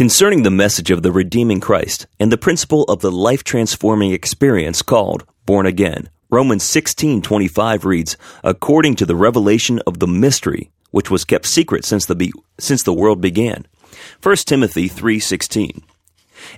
concerning 0.00 0.44
the 0.44 0.50
message 0.50 0.90
of 0.90 1.02
the 1.02 1.12
redeeming 1.12 1.60
Christ 1.60 2.06
and 2.18 2.32
the 2.32 2.38
principle 2.38 2.84
of 2.84 3.00
the 3.00 3.12
life 3.12 3.44
transforming 3.44 4.12
experience 4.12 4.80
called 4.80 5.26
born 5.44 5.66
again. 5.66 6.08
Romans 6.30 6.62
16:25 6.62 7.84
reads, 7.84 8.16
"According 8.42 8.94
to 8.94 9.04
the 9.04 9.14
revelation 9.14 9.78
of 9.86 9.98
the 9.98 10.06
mystery 10.06 10.70
which 10.90 11.10
was 11.10 11.26
kept 11.26 11.44
secret 11.44 11.84
since 11.84 12.06
the 12.06 12.14
be- 12.14 12.32
since 12.58 12.82
the 12.82 12.94
world 12.94 13.20
began." 13.20 13.66
1 14.22 14.46
Timothy 14.46 14.88
3:16. 14.88 15.82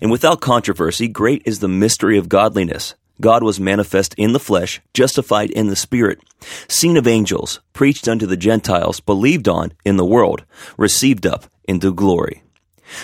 And 0.00 0.12
without 0.12 0.40
controversy, 0.40 1.08
great 1.08 1.42
is 1.44 1.58
the 1.58 1.66
mystery 1.66 2.16
of 2.16 2.28
godliness. 2.28 2.94
God 3.20 3.42
was 3.42 3.58
manifest 3.58 4.14
in 4.16 4.34
the 4.34 4.38
flesh, 4.38 4.80
justified 4.94 5.50
in 5.50 5.66
the 5.66 5.74
spirit, 5.74 6.20
seen 6.68 6.96
of 6.96 7.08
angels, 7.08 7.58
preached 7.72 8.06
unto 8.06 8.24
the 8.24 8.36
Gentiles, 8.36 9.00
believed 9.00 9.48
on 9.48 9.72
in 9.84 9.96
the 9.96 10.06
world, 10.06 10.44
received 10.76 11.26
up 11.26 11.46
into 11.66 11.92
glory. 11.92 12.41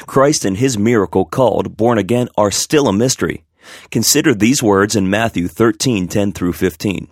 Christ 0.07 0.45
and 0.45 0.57
his 0.57 0.79
miracle 0.79 1.25
called 1.25 1.77
born 1.77 1.99
again 1.99 2.29
are 2.37 2.51
still 2.51 2.89
a 2.89 2.93
mystery. 2.93 3.45
Consider 3.91 4.35
these 4.35 4.63
words 4.63 4.97
in 4.97 5.11
Matthew 5.11 5.49
13:10 5.49 6.33
through 6.33 6.53
15. 6.53 7.09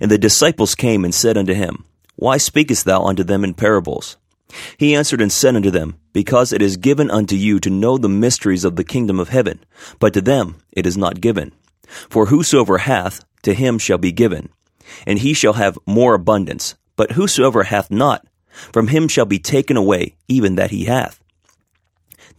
And 0.00 0.10
the 0.10 0.18
disciples 0.18 0.74
came 0.74 1.04
and 1.04 1.14
said 1.14 1.36
unto 1.36 1.54
him, 1.54 1.84
Why 2.16 2.36
speakest 2.36 2.84
thou 2.84 3.04
unto 3.04 3.22
them 3.24 3.44
in 3.44 3.54
parables? 3.54 4.16
He 4.76 4.94
answered 4.94 5.20
and 5.20 5.32
said 5.32 5.56
unto 5.56 5.70
them, 5.70 5.96
Because 6.12 6.52
it 6.52 6.60
is 6.60 6.76
given 6.76 7.10
unto 7.10 7.36
you 7.36 7.60
to 7.60 7.70
know 7.70 7.98
the 7.98 8.08
mysteries 8.08 8.64
of 8.64 8.76
the 8.76 8.84
kingdom 8.84 9.20
of 9.20 9.28
heaven, 9.28 9.60
but 9.98 10.12
to 10.14 10.20
them 10.20 10.56
it 10.72 10.86
is 10.86 10.96
not 10.96 11.20
given. 11.20 11.52
For 12.08 12.26
whosoever 12.26 12.78
hath, 12.78 13.24
to 13.42 13.54
him 13.54 13.78
shall 13.78 13.98
be 13.98 14.12
given, 14.12 14.50
and 15.06 15.18
he 15.18 15.34
shall 15.34 15.54
have 15.54 15.78
more 15.86 16.14
abundance. 16.14 16.74
But 16.96 17.12
whosoever 17.12 17.64
hath 17.64 17.90
not, 17.90 18.26
from 18.72 18.88
him 18.88 19.08
shall 19.08 19.24
be 19.24 19.38
taken 19.38 19.76
away 19.76 20.16
even 20.28 20.56
that 20.56 20.70
he 20.70 20.84
hath. 20.84 21.19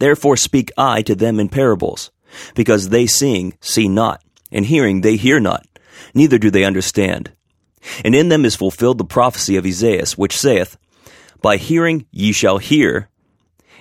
Therefore 0.02 0.36
speak 0.36 0.72
I 0.76 1.02
to 1.02 1.14
them 1.14 1.38
in 1.38 1.48
parables, 1.48 2.10
because 2.56 2.88
they 2.88 3.06
seeing 3.06 3.56
see 3.60 3.86
not, 3.86 4.20
and 4.50 4.66
hearing 4.66 5.02
they 5.02 5.14
hear 5.14 5.38
not, 5.38 5.64
neither 6.12 6.38
do 6.38 6.50
they 6.50 6.64
understand. 6.64 7.30
And 8.04 8.12
in 8.12 8.28
them 8.28 8.44
is 8.44 8.56
fulfilled 8.56 8.98
the 8.98 9.04
prophecy 9.04 9.54
of 9.54 9.64
Esaias, 9.64 10.18
which 10.18 10.36
saith, 10.36 10.76
By 11.40 11.56
hearing 11.56 12.06
ye 12.10 12.32
shall 12.32 12.58
hear, 12.58 13.10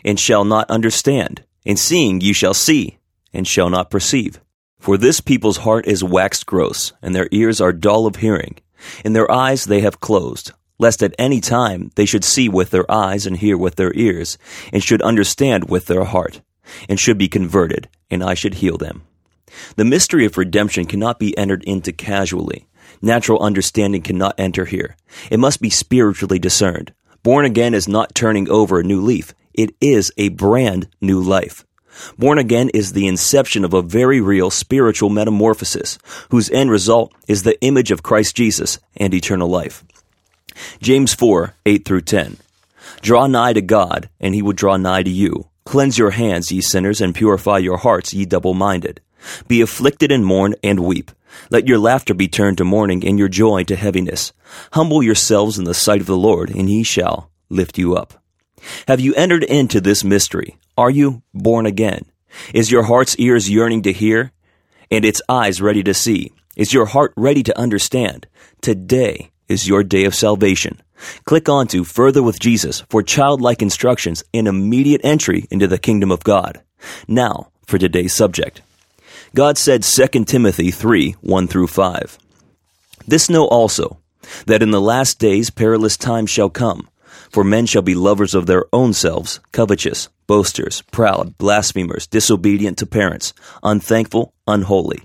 and 0.06 0.20
shall 0.20 0.46
not 0.46 0.70
understand, 0.70 1.44
and 1.66 1.80
seeing 1.80 2.22
ye 2.22 2.34
shall 2.34 2.54
see, 2.54 3.00
and 3.34 3.48
shall 3.48 3.72
not 3.72 3.90
perceive. 3.90 4.40
For 4.80 4.98
this 4.98 5.22
people's 5.22 5.58
heart 5.66 5.88
is 5.88 6.04
waxed 6.04 6.46
gross, 6.46 6.94
and 7.02 7.16
their 7.16 7.30
ears 7.32 7.60
are 7.60 7.74
dull 7.74 8.06
of 8.06 8.18
hearing, 8.18 8.58
and 9.04 9.16
their 9.16 9.32
eyes 9.32 9.66
they 9.66 9.80
have 9.80 10.00
closed, 10.00 10.52
lest 10.82 11.04
at 11.04 11.14
any 11.20 11.40
time 11.40 11.92
they 11.96 12.06
should 12.06 12.24
see 12.24 12.50
with 12.50 12.72
their 12.72 12.92
eyes 12.92 13.28
and 13.28 13.38
hear 13.38 13.56
with 13.56 13.76
their 13.76 13.94
ears, 13.94 14.40
and 14.74 14.84
should 14.84 15.02
understand 15.04 15.70
with 15.70 15.86
their 15.86 16.06
heart, 16.06 16.42
and 16.90 17.00
should 17.00 17.20
be 17.20 17.28
converted, 17.28 17.88
and 18.10 18.24
I 18.24 18.34
should 18.34 18.56
heal 18.56 18.78
them. 18.78 19.04
The 19.76 19.86
mystery 19.86 20.26
of 20.26 20.38
redemption 20.38 20.86
cannot 20.86 21.20
be 21.20 21.38
entered 21.38 21.64
into 21.66 21.92
casually. 21.92 22.68
Natural 23.00 23.40
understanding 23.40 24.02
cannot 24.02 24.40
enter 24.40 24.66
here. 24.66 24.98
It 25.30 25.40
must 25.40 25.62
be 25.62 25.70
spiritually 25.70 26.40
discerned. 26.40 26.94
Born 27.22 27.46
again 27.46 27.76
is 27.76 27.88
not 27.88 28.16
turning 28.16 28.50
over 28.50 28.80
a 28.80 28.84
new 28.84 29.02
leaf. 29.02 29.36
It 29.54 29.76
is 29.82 30.12
a 30.18 30.30
brand 30.30 30.88
new 31.00 31.22
life. 31.22 31.64
Born 32.18 32.40
again 32.40 32.70
is 32.70 32.94
the 32.94 33.06
inception 33.06 33.64
of 33.64 33.76
a 33.76 33.84
very 33.84 34.20
real 34.20 34.50
spiritual 34.50 35.10
metamorphosis, 35.10 36.00
whose 36.30 36.50
end 36.50 36.72
result 36.72 37.14
is 37.28 37.44
the 37.44 37.62
image 37.62 37.92
of 37.92 38.02
Christ 38.02 38.36
Jesus 38.36 38.80
and 38.98 39.14
eternal 39.14 39.50
life. 39.50 39.84
James 40.82 41.14
4, 41.14 41.56
8 41.66 41.86
through 41.86 42.02
10. 42.02 42.38
Draw 43.02 43.28
nigh 43.28 43.54
to 43.54 43.62
God, 43.62 44.10
and 44.20 44.36
he 44.36 44.42
will 44.42 44.54
draw 44.54 44.78
nigh 44.78 45.04
to 45.04 45.10
you. 45.10 45.48
Cleanse 45.66 45.98
your 45.98 46.12
hands, 46.12 46.52
ye 46.52 46.62
sinners, 46.62 47.02
and 47.02 47.16
purify 47.16 47.60
your 47.60 47.78
hearts, 47.78 48.14
ye 48.14 48.26
double 48.26 48.54
minded. 48.54 49.02
Be 49.48 49.62
afflicted 49.62 50.12
and 50.12 50.26
mourn 50.26 50.56
and 50.64 50.80
weep. 50.80 51.12
Let 51.50 51.68
your 51.68 51.78
laughter 51.78 52.14
be 52.14 52.28
turned 52.28 52.58
to 52.58 52.64
mourning 52.64 53.06
and 53.06 53.18
your 53.18 53.30
joy 53.30 53.64
to 53.66 53.76
heaviness. 53.76 54.34
Humble 54.74 55.04
yourselves 55.04 55.58
in 55.58 55.66
the 55.66 55.74
sight 55.74 56.02
of 56.02 56.08
the 56.08 56.18
Lord, 56.18 56.50
and 56.50 56.68
he 56.68 56.84
shall 56.84 57.30
lift 57.50 57.78
you 57.78 57.96
up. 57.96 58.22
Have 58.88 59.00
you 59.00 59.14
entered 59.16 59.44
into 59.44 59.82
this 59.82 60.04
mystery? 60.04 60.58
Are 60.78 60.90
you 60.90 61.22
born 61.34 61.66
again? 61.66 62.06
Is 62.54 62.72
your 62.72 62.84
heart's 62.84 63.16
ears 63.18 63.50
yearning 63.50 63.82
to 63.84 63.94
hear 63.94 64.32
and 64.90 65.06
its 65.06 65.22
eyes 65.30 65.62
ready 65.62 65.84
to 65.84 65.94
see? 65.94 66.32
Is 66.56 66.74
your 66.74 66.86
heart 66.86 67.14
ready 67.16 67.44
to 67.44 67.58
understand? 67.58 68.28
Today 68.62 69.32
is 69.52 69.68
your 69.68 69.84
day 69.84 70.06
of 70.06 70.16
salvation. 70.16 70.82
Click 71.26 71.50
on 71.50 71.68
to 71.68 71.84
Further 71.84 72.24
with 72.24 72.40
Jesus 72.40 72.82
for 72.90 73.04
childlike 73.04 73.62
instructions 73.62 74.24
and 74.34 74.48
immediate 74.48 75.02
entry 75.04 75.46
into 75.52 75.68
the 75.68 75.78
kingdom 75.78 76.12
of 76.12 76.24
God. 76.24 76.62
Now, 77.08 77.52
for 77.68 77.78
today's 77.78 78.14
subject. 78.14 78.62
God 79.36 79.58
said 79.58 79.84
2 79.84 80.26
Timothy 80.26 80.72
3 80.72 81.14
1 81.22 81.48
through 81.48 81.68
5. 81.68 82.18
This 83.08 83.30
know 83.30 83.46
also, 83.48 83.98
that 84.46 84.64
in 84.64 84.72
the 84.72 84.82
last 84.82 85.20
days 85.20 85.50
perilous 85.50 85.98
times 85.98 86.30
shall 86.30 86.50
come. 86.50 86.88
For 87.30 87.44
men 87.44 87.66
shall 87.66 87.82
be 87.82 87.96
lovers 87.96 88.36
of 88.36 88.46
their 88.46 88.66
own 88.74 88.94
selves, 88.94 89.40
covetous, 89.52 90.10
boasters, 90.28 90.82
proud, 90.92 91.38
blasphemers, 91.38 92.08
disobedient 92.08 92.78
to 92.78 92.86
parents, 92.86 93.34
unthankful, 93.64 94.34
unholy, 94.48 95.04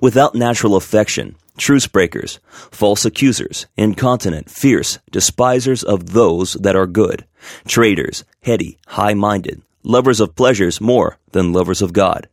without 0.00 0.34
natural 0.34 0.76
affection, 0.76 1.36
truce 1.56 1.86
breakers, 1.86 2.40
false 2.70 3.04
accusers, 3.04 3.66
incontinent, 3.76 4.50
fierce, 4.50 4.98
despisers 5.10 5.82
of 5.82 6.12
those 6.12 6.54
that 6.54 6.76
are 6.76 6.86
good, 6.86 7.24
traitors, 7.66 8.24
heady, 8.42 8.78
high 8.86 9.14
minded, 9.14 9.62
lovers 9.82 10.20
of 10.20 10.34
pleasures 10.34 10.80
more 10.80 11.18
than 11.32 11.52
lovers 11.52 11.82
of 11.82 11.92
God, 11.92 12.28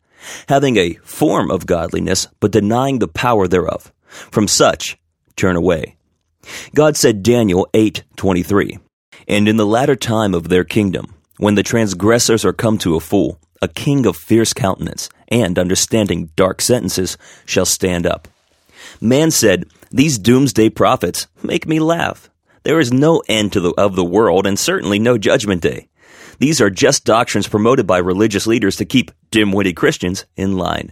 having 0.48 0.78
a 0.78 0.96
form 1.04 1.52
of 1.52 1.66
godliness, 1.66 2.28
but 2.40 2.52
denying 2.52 3.00
the 3.00 3.08
power 3.08 3.48
thereof. 3.48 3.92
From 4.30 4.48
such 4.48 4.98
turn 5.36 5.56
away. 5.56 5.96
God 6.76 6.98
said 6.98 7.24
Daniel 7.24 7.68
8:23 7.74 8.80
and 9.28 9.48
in 9.48 9.58
the 9.58 9.66
latter 9.66 9.96
time 9.96 10.34
of 10.34 10.50
their 10.50 10.64
kingdom, 10.64 11.14
when 11.38 11.56
the 11.56 11.64
transgressors 11.64 12.44
are 12.44 12.54
come 12.54 12.78
to 12.80 12.96
a 12.96 13.00
full, 13.00 13.40
a 13.62 13.68
king 13.68 14.06
of 14.06 14.18
fierce 14.18 14.54
countenance 14.54 15.10
and 15.30 15.58
understanding 15.58 16.30
dark 16.36 16.62
sentences 16.62 17.18
shall 17.46 17.66
stand 17.66 18.06
up. 18.06 18.28
Man 19.04 19.32
said, 19.32 19.66
These 19.90 20.20
doomsday 20.20 20.70
prophets 20.70 21.26
make 21.42 21.68
me 21.68 21.80
laugh. 21.80 22.30
There 22.62 22.80
is 22.80 22.94
no 22.94 23.24
end 23.28 23.52
to 23.54 23.60
the, 23.60 23.72
of 23.72 23.96
the 23.96 24.06
world 24.06 24.46
and 24.46 24.60
certainly 24.60 25.00
no 25.00 25.18
judgment 25.18 25.64
day. 25.64 25.90
These 26.38 26.62
are 26.62 26.70
just 26.70 27.04
doctrines 27.04 27.48
promoted 27.48 27.88
by 27.88 27.98
religious 27.98 28.46
leaders 28.46 28.76
to 28.76 28.86
keep 28.86 29.12
dim-witted 29.32 29.76
Christians 29.76 30.26
in 30.36 30.56
line. 30.56 30.92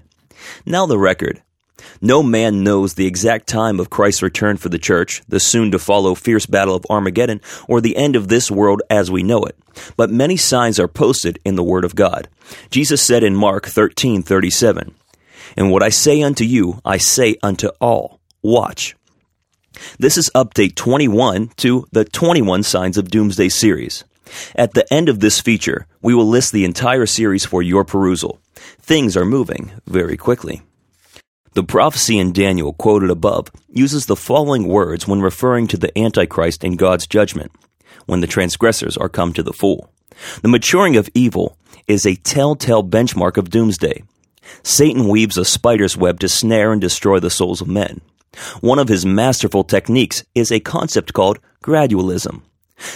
Now 0.65 0.87
the 0.87 0.97
record. 0.97 1.43
No 2.01 2.23
man 2.23 2.63
knows 2.63 2.95
the 2.95 3.05
exact 3.05 3.47
time 3.47 3.79
of 3.79 3.91
Christ's 3.91 4.23
return 4.23 4.57
for 4.57 4.69
the 4.69 4.79
church, 4.79 5.21
the 5.27 5.39
soon 5.39 5.69
to 5.71 5.77
follow 5.77 6.15
fierce 6.15 6.47
battle 6.47 6.75
of 6.75 6.85
Armageddon, 6.89 7.41
or 7.67 7.79
the 7.79 7.95
end 7.95 8.15
of 8.15 8.27
this 8.27 8.49
world 8.49 8.81
as 8.89 9.11
we 9.11 9.21
know 9.21 9.43
it. 9.43 9.55
But 9.95 10.09
many 10.09 10.35
signs 10.35 10.79
are 10.79 10.87
posted 10.87 11.39
in 11.45 11.55
the 11.55 11.63
Word 11.63 11.85
of 11.85 11.95
God. 11.95 12.27
Jesus 12.71 13.01
said 13.01 13.23
in 13.23 13.35
Mark 13.35 13.67
13:37, 13.67 14.93
"And 15.59 15.69
what 15.69 15.83
I 15.83 15.89
say 15.89 16.23
unto 16.23 16.45
you, 16.45 16.79
I 16.83 16.97
say 16.97 17.35
unto 17.43 17.67
all: 17.79 18.21
Watch." 18.41 18.95
This 19.99 20.17
is 20.17 20.31
update 20.33 20.75
21 20.75 21.51
to 21.57 21.85
the 21.91 22.05
21 22.05 22.63
Signs 22.63 22.97
of 22.97 23.11
Doomsday 23.11 23.49
series. 23.49 24.05
At 24.55 24.73
the 24.73 24.91
end 24.91 25.09
of 25.09 25.19
this 25.19 25.41
feature, 25.41 25.85
we 26.01 26.13
will 26.13 26.27
list 26.27 26.53
the 26.53 26.63
entire 26.63 27.05
series 27.05 27.45
for 27.45 27.61
your 27.61 27.83
perusal. 27.83 28.39
Things 28.81 29.17
are 29.17 29.25
moving 29.25 29.71
very 29.85 30.15
quickly. 30.15 30.61
The 31.53 31.63
prophecy 31.63 32.17
in 32.17 32.31
Daniel 32.31 32.71
quoted 32.73 33.09
above 33.09 33.51
uses 33.69 34.05
the 34.05 34.15
following 34.15 34.65
words 34.65 35.07
when 35.07 35.21
referring 35.21 35.67
to 35.67 35.77
the 35.77 35.97
Antichrist 35.97 36.63
in 36.63 36.77
God's 36.77 37.05
judgment, 37.05 37.51
when 38.05 38.21
the 38.21 38.27
transgressors 38.27 38.95
are 38.95 39.09
come 39.09 39.33
to 39.33 39.43
the 39.43 39.53
full. 39.53 39.91
The 40.41 40.47
maturing 40.47 40.95
of 40.95 41.09
evil 41.13 41.57
is 41.85 42.05
a 42.05 42.15
telltale 42.15 42.83
benchmark 42.83 43.35
of 43.35 43.49
doomsday. 43.49 44.03
Satan 44.63 45.07
weaves 45.07 45.37
a 45.37 45.45
spider's 45.45 45.97
web 45.97 46.19
to 46.19 46.29
snare 46.29 46.71
and 46.71 46.81
destroy 46.81 47.19
the 47.19 47.29
souls 47.29 47.61
of 47.61 47.67
men. 47.67 48.01
One 48.61 48.79
of 48.79 48.87
his 48.87 49.05
masterful 49.05 49.63
techniques 49.63 50.23
is 50.35 50.51
a 50.51 50.59
concept 50.59 51.13
called 51.13 51.39
gradualism. 51.63 52.41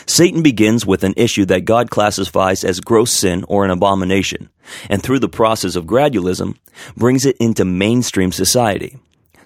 Satan 0.05 0.41
begins 0.41 0.85
with 0.85 1.03
an 1.03 1.13
issue 1.17 1.45
that 1.45 1.65
God 1.65 1.89
classifies 1.89 2.63
as 2.63 2.79
gross 2.79 3.11
sin 3.11 3.43
or 3.47 3.65
an 3.65 3.71
abomination, 3.71 4.49
and 4.89 5.03
through 5.03 5.19
the 5.19 5.29
process 5.29 5.75
of 5.75 5.85
gradualism, 5.85 6.55
brings 6.95 7.25
it 7.25 7.35
into 7.37 7.65
mainstream 7.65 8.31
society. 8.31 8.97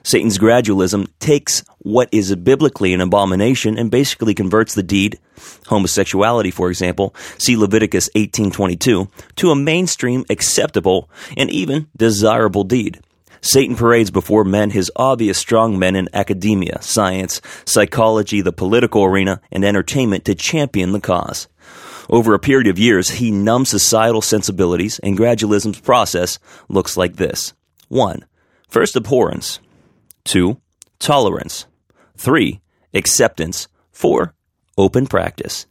Satan's 0.07 0.37
gradualism 0.37 1.09
takes 1.19 1.65
what 1.79 2.07
is 2.13 2.33
biblically 2.37 2.93
an 2.93 3.01
abomination 3.01 3.77
and 3.77 3.91
basically 3.91 4.33
converts 4.33 4.73
the 4.73 4.81
deed, 4.81 5.19
homosexuality 5.65 6.49
for 6.49 6.69
example, 6.69 7.13
see 7.37 7.57
Leviticus 7.57 8.09
18:22, 8.15 9.09
to 9.35 9.51
a 9.51 9.55
mainstream 9.57 10.23
acceptable 10.29 11.09
and 11.35 11.49
even 11.49 11.87
desirable 11.97 12.63
deed. 12.63 13.01
Satan 13.41 13.75
parades 13.75 14.09
before 14.09 14.45
men 14.45 14.69
his 14.69 14.89
obvious 14.95 15.37
strong 15.37 15.77
men 15.77 15.97
in 15.97 16.07
academia, 16.13 16.81
science, 16.81 17.41
psychology, 17.65 18.39
the 18.39 18.53
political 18.53 19.03
arena, 19.03 19.41
and 19.51 19.65
entertainment 19.65 20.23
to 20.23 20.35
champion 20.35 20.93
the 20.93 21.01
cause. 21.01 21.49
Over 22.09 22.33
a 22.33 22.39
period 22.39 22.67
of 22.67 22.79
years, 22.79 23.09
he 23.09 23.29
numbs 23.29 23.67
societal 23.67 24.21
sensibilities, 24.21 24.99
and 24.99 25.17
gradualism's 25.17 25.81
process 25.81 26.39
looks 26.69 26.95
like 26.95 27.17
this 27.17 27.51
1. 27.89 28.23
First 28.69 28.95
abhorrence. 28.95 29.59
2. 30.27 30.59
Tolerance. 30.99 31.65
3. 32.17 32.59
Acceptance. 32.93 33.67
4. 33.91 34.33
Open 34.77 35.07
practice. 35.07 35.65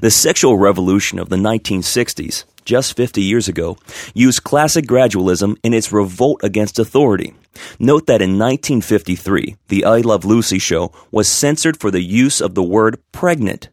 The 0.00 0.10
sexual 0.10 0.56
revolution 0.56 1.18
of 1.18 1.28
the 1.28 1.36
1960s, 1.36 2.44
just 2.64 2.96
50 2.96 3.20
years 3.20 3.46
ago, 3.46 3.76
used 4.14 4.42
classic 4.42 4.86
gradualism 4.86 5.56
in 5.62 5.74
its 5.74 5.92
revolt 5.92 6.42
against 6.42 6.78
authority. 6.78 7.34
Note 7.78 8.06
that 8.06 8.22
in 8.22 8.38
1953, 8.38 9.56
the 9.68 9.84
I 9.84 9.98
Love 9.98 10.24
Lucy 10.24 10.58
show 10.58 10.90
was 11.10 11.28
censored 11.28 11.78
for 11.78 11.90
the 11.90 12.02
use 12.02 12.40
of 12.40 12.54
the 12.54 12.62
word 12.62 13.02
pregnant. 13.12 13.68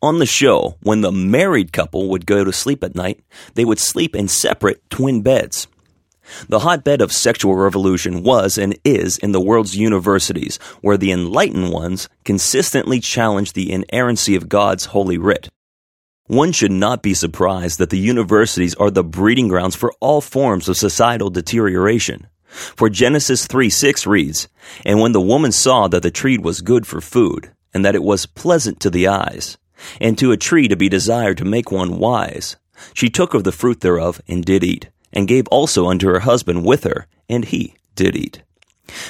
On 0.00 0.20
the 0.20 0.26
show, 0.26 0.76
when 0.82 1.00
the 1.00 1.10
married 1.10 1.72
couple 1.72 2.08
would 2.10 2.26
go 2.26 2.44
to 2.44 2.52
sleep 2.52 2.84
at 2.84 2.94
night, 2.94 3.20
they 3.54 3.64
would 3.64 3.80
sleep 3.80 4.14
in 4.14 4.28
separate 4.28 4.88
twin 4.90 5.22
beds. 5.22 5.66
The 6.48 6.60
hotbed 6.60 7.00
of 7.00 7.12
sexual 7.12 7.54
revolution 7.54 8.22
was 8.22 8.58
and 8.58 8.78
is 8.84 9.18
in 9.18 9.32
the 9.32 9.40
world's 9.40 9.76
universities, 9.76 10.58
where 10.80 10.96
the 10.96 11.12
enlightened 11.12 11.72
ones 11.72 12.08
consistently 12.24 13.00
challenge 13.00 13.52
the 13.52 13.72
inerrancy 13.72 14.34
of 14.34 14.48
God's 14.48 14.86
holy 14.86 15.18
writ. 15.18 15.48
One 16.26 16.50
should 16.50 16.72
not 16.72 17.02
be 17.02 17.14
surprised 17.14 17.78
that 17.78 17.90
the 17.90 17.98
universities 17.98 18.74
are 18.74 18.90
the 18.90 19.04
breeding 19.04 19.48
grounds 19.48 19.76
for 19.76 19.92
all 20.00 20.20
forms 20.20 20.68
of 20.68 20.76
societal 20.76 21.30
deterioration. 21.30 22.26
For 22.46 22.88
Genesis 22.88 23.46
3 23.46 23.70
6 23.70 24.06
reads, 24.06 24.48
And 24.84 25.00
when 25.00 25.12
the 25.12 25.20
woman 25.20 25.52
saw 25.52 25.88
that 25.88 26.02
the 26.02 26.10
tree 26.10 26.38
was 26.38 26.62
good 26.62 26.86
for 26.86 27.00
food, 27.00 27.52
and 27.72 27.84
that 27.84 27.94
it 27.94 28.02
was 28.02 28.26
pleasant 28.26 28.80
to 28.80 28.90
the 28.90 29.06
eyes, 29.06 29.58
and 30.00 30.18
to 30.18 30.32
a 30.32 30.36
tree 30.36 30.66
to 30.66 30.76
be 30.76 30.88
desired 30.88 31.38
to 31.38 31.44
make 31.44 31.70
one 31.70 31.98
wise, 31.98 32.56
she 32.92 33.08
took 33.08 33.34
of 33.34 33.44
the 33.44 33.52
fruit 33.52 33.80
thereof 33.80 34.20
and 34.26 34.44
did 34.44 34.64
eat 34.64 34.88
and 35.16 35.26
gave 35.26 35.48
also 35.48 35.86
unto 35.86 36.06
her 36.08 36.20
husband 36.20 36.64
with 36.64 36.84
her, 36.84 37.06
and 37.26 37.46
he 37.46 37.74
did 37.94 38.14
eat. 38.14 38.42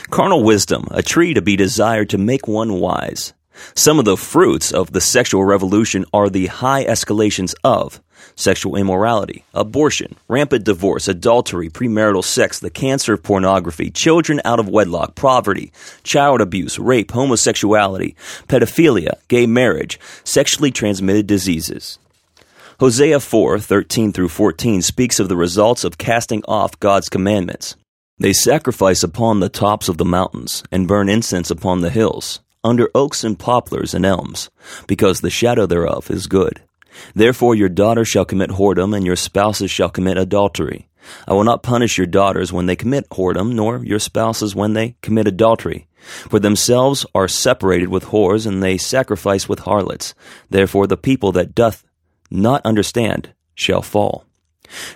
Carnal 0.09 0.45
wisdom, 0.45 0.87
a 0.93 1.03
tree 1.03 1.35
to 1.35 1.43
be 1.43 1.57
desired 1.57 2.09
to 2.11 2.17
make 2.17 2.47
one 2.47 2.75
wise. 2.75 3.35
Some 3.75 3.99
of 3.99 4.05
the 4.05 4.17
fruits 4.17 4.71
of 4.71 4.93
the 4.93 5.01
sexual 5.01 5.45
revolution 5.45 6.05
are 6.15 6.31
the 6.31 6.47
high 6.47 6.85
escalations 6.85 7.55
of 7.65 8.01
sexual 8.37 8.77
immorality, 8.77 9.45
abortion, 9.53 10.15
rampant 10.29 10.65
divorce, 10.65 11.09
adultery, 11.09 11.69
premarital 11.69 12.23
sex, 12.23 12.61
the 12.61 12.71
cancer 12.71 13.15
of 13.15 13.23
pornography, 13.25 13.91
children 13.91 14.41
out 14.45 14.61
of 14.61 14.69
wedlock, 14.69 15.17
poverty, 15.17 15.73
child 16.05 16.41
abuse, 16.41 16.79
rape, 16.79 17.11
homosexuality, 17.11 18.15
pedophilia, 18.47 19.15
gay 19.27 19.47
marriage, 19.47 19.99
sexually 20.23 20.71
transmitted 20.71 21.27
diseases. 21.27 21.99
Hosea 22.79 23.21
4 23.21 23.59
13 23.59 24.13
through 24.13 24.29
14 24.29 24.83
speaks 24.83 25.19
of 25.19 25.31
the 25.31 25.37
results 25.37 25.83
of 25.83 25.97
casting 25.97 26.43
off 26.47 26.79
God's 26.79 27.09
commandments. 27.09 27.75
They 28.19 28.35
sacrifice 28.35 29.03
upon 29.03 29.41
the 29.41 29.49
tops 29.49 29.89
of 29.89 29.97
the 29.97 30.05
mountains 30.05 30.63
and 30.71 30.87
burn 30.87 31.09
incense 31.09 31.51
upon 31.51 31.81
the 31.81 31.89
hills, 31.89 32.41
under 32.63 32.91
oaks 32.95 33.25
and 33.25 33.39
poplars 33.39 33.95
and 33.95 34.05
elms, 34.05 34.51
because 34.87 35.23
the 35.23 35.31
shadow 35.31 35.65
thereof 35.65 36.11
is 36.11 36.27
good. 36.27 36.61
Therefore 37.15 37.55
your 37.55 37.71
daughters 37.71 38.09
shall 38.09 38.27
commit 38.27 38.51
whoredom, 38.51 38.95
and 38.95 39.07
your 39.07 39.17
spouses 39.17 39.71
shall 39.71 39.89
commit 39.89 40.19
adultery. 40.19 40.91
I 41.27 41.33
will 41.33 41.45
not 41.45 41.63
punish 41.63 41.97
your 41.97 42.07
daughters 42.07 42.53
when 42.53 42.67
they 42.67 42.77
commit 42.77 43.09
whoredom, 43.09 43.55
nor 43.55 43.83
your 43.87 44.01
spouses 44.01 44.55
when 44.55 44.75
they 44.75 44.97
commit 45.01 45.27
adultery. 45.27 45.89
For 46.29 46.39
themselves 46.39 47.07
are 47.15 47.27
separated 47.27 47.89
with 47.89 48.05
whores, 48.05 48.47
and 48.47 48.63
they 48.63 48.77
sacrifice 48.77 49.49
with 49.49 49.61
harlots. 49.61 50.15
Therefore 50.51 50.87
the 50.87 50.99
people 50.99 51.33
that 51.33 51.55
doth 51.55 51.83
not 52.31 52.65
understand 52.65 53.33
shall 53.55 53.83
fall. 53.83 54.25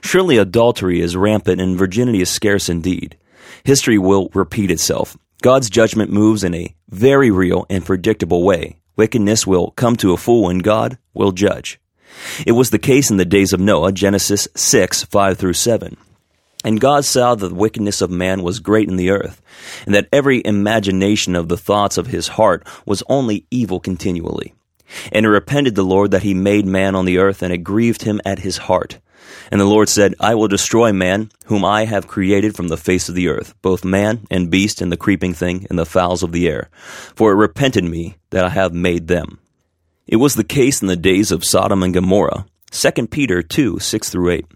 Surely 0.03 0.37
adultery 0.37 1.00
is 1.00 1.17
rampant 1.17 1.61
and 1.61 1.79
virginity 1.79 2.21
is 2.21 2.31
scarce 2.31 2.69
indeed. 2.69 3.17
History 3.65 3.99
will 3.99 4.31
repeat 4.35 4.71
itself. 4.71 5.17
God's 5.43 5.71
judgment 5.71 6.11
moves 6.11 6.44
in 6.44 6.55
a 6.55 6.75
very 6.88 7.31
real 7.31 7.67
and 7.71 7.85
predictable 7.85 8.43
way. 8.43 8.79
Wickedness 8.97 9.47
will 9.47 9.71
come 9.71 9.97
to 9.97 10.12
a 10.12 10.19
full 10.19 10.49
and 10.49 10.62
God 10.62 10.99
will 11.15 11.32
judge. 11.32 11.81
It 12.47 12.53
was 12.53 12.71
the 12.71 12.79
case 12.79 13.11
in 13.11 13.17
the 13.17 13.25
days 13.25 13.53
of 13.53 13.61
Noah, 13.61 13.93
Genesis 13.93 14.49
6, 14.55 15.05
5 15.05 15.38
through 15.38 15.53
7. 15.55 15.97
And 16.62 16.81
God 16.81 17.05
saw 17.06 17.35
that 17.35 17.49
the 17.49 17.55
wickedness 17.55 18.03
of 18.03 18.11
man 18.11 18.43
was 18.43 18.59
great 18.59 18.88
in 18.88 18.97
the 18.97 19.11
earth, 19.11 19.41
and 19.87 19.94
that 19.94 20.09
every 20.12 20.43
imagination 20.44 21.35
of 21.35 21.49
the 21.49 21.56
thoughts 21.56 21.97
of 21.97 22.09
his 22.09 22.29
heart 22.29 22.67
was 22.85 23.03
only 23.09 23.47
evil 23.50 23.81
continually. 23.81 24.53
And 25.13 25.27
it 25.27 25.31
repented 25.31 25.75
the 25.75 25.85
Lord 25.85 26.11
that 26.11 26.23
he 26.23 26.35
made 26.35 26.67
man 26.67 26.95
on 26.95 27.05
the 27.05 27.19
earth, 27.19 27.43
and 27.43 27.53
it 27.53 27.59
grieved 27.59 28.03
him 28.03 28.21
at 28.25 28.41
his 28.41 28.57
heart. 28.57 28.99
And 29.51 29.61
the 29.61 29.67
Lord 29.67 29.89
said, 29.89 30.15
I 30.21 30.35
will 30.35 30.49
destroy 30.49 30.93
man, 30.93 31.31
whom 31.47 31.65
I 31.65 31.85
have 31.85 32.07
created 32.07 32.55
from 32.55 32.69
the 32.69 32.77
face 32.77 33.09
of 33.09 33.15
the 33.15 33.29
earth, 33.29 33.55
both 33.63 33.85
man 33.85 34.27
and 34.31 34.51
beast, 34.51 34.81
and 34.81 34.91
the 34.91 34.97
creeping 34.97 35.35
thing, 35.35 35.67
and 35.69 35.79
the 35.79 35.87
fowls 35.87 36.23
of 36.23 36.33
the 36.33 36.49
air. 36.49 36.69
For 37.15 37.33
it 37.33 37.37
repented 37.37 37.85
me 37.85 38.17
that 38.31 38.45
I 38.45 38.51
have 38.51 38.73
made 38.73 39.09
them. 39.09 39.39
It 40.07 40.17
was 40.17 40.35
the 40.35 40.45
case 40.45 40.83
in 40.83 40.89
the 40.89 40.97
days 40.97 41.31
of 41.31 41.45
Sodom 41.45 41.83
and 41.83 41.95
Gomorrah. 41.95 42.47
2 42.71 43.07
Peter 43.09 43.43
2 43.43 43.79
6 43.79 44.09
through 44.09 44.31
8. 44.31 44.47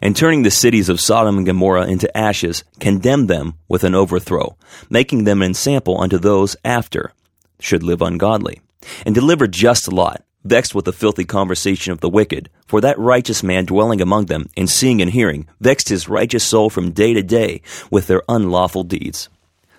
And 0.00 0.16
turning 0.16 0.42
the 0.42 0.50
cities 0.50 0.88
of 0.88 1.00
Sodom 1.00 1.38
and 1.38 1.46
Gomorrah 1.46 1.86
into 1.86 2.14
ashes, 2.16 2.62
condemned 2.78 3.28
them 3.28 3.54
with 3.68 3.84
an 3.84 3.94
overthrow, 3.94 4.56
making 4.88 5.24
them 5.24 5.42
an 5.42 5.48
ensample 5.48 6.00
unto 6.00 6.18
those 6.18 6.56
after 6.64 7.12
should 7.60 7.82
live 7.82 8.00
ungodly 8.00 8.60
and 9.04 9.14
delivered 9.14 9.52
just 9.52 9.92
Lot, 9.92 10.22
vexed 10.44 10.74
with 10.74 10.84
the 10.84 10.92
filthy 10.92 11.24
conversation 11.24 11.92
of 11.92 12.00
the 12.00 12.08
wicked. 12.08 12.50
For 12.66 12.80
that 12.80 12.98
righteous 12.98 13.42
man 13.42 13.64
dwelling 13.64 14.00
among 14.00 14.26
them, 14.26 14.48
and 14.56 14.68
seeing 14.68 15.00
and 15.00 15.10
hearing, 15.10 15.46
vexed 15.60 15.88
his 15.88 16.08
righteous 16.08 16.44
soul 16.44 16.70
from 16.70 16.92
day 16.92 17.14
to 17.14 17.22
day 17.22 17.62
with 17.90 18.06
their 18.06 18.22
unlawful 18.28 18.84
deeds. 18.84 19.28